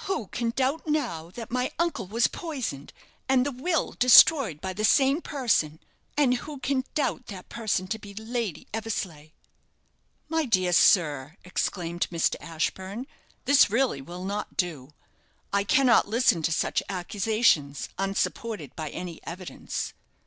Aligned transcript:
"Who 0.00 0.26
can 0.26 0.50
doubt 0.50 0.86
now 0.86 1.30
that 1.30 1.50
my 1.50 1.72
uncle 1.78 2.06
was 2.06 2.26
poisoned, 2.26 2.92
and 3.30 3.46
the 3.46 3.50
will 3.50 3.92
destroyed 3.92 4.60
by 4.60 4.74
the 4.74 4.84
same 4.84 5.22
person? 5.22 5.80
and 6.18 6.34
who 6.34 6.58
can 6.58 6.84
doubt 6.92 7.28
that 7.28 7.48
person 7.48 7.86
to 7.86 7.98
be 7.98 8.12
Lady 8.12 8.66
Eversleigh?" 8.74 9.28
"My 10.28 10.44
dear 10.44 10.74
sir," 10.74 11.38
exclaimed 11.46 12.08
Mr. 12.10 12.36
Ashburne, 12.42 13.06
"this 13.46 13.70
really 13.70 14.02
will 14.02 14.26
not 14.26 14.54
do. 14.58 14.92
I 15.50 15.64
cannot 15.64 16.06
listen 16.06 16.42
to 16.42 16.52
such 16.52 16.82
accusations, 16.90 17.88
unsupported 17.96 18.76
by 18.76 18.90
any 18.90 19.18
evidence." 19.26 19.94